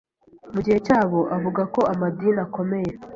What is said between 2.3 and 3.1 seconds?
akomeye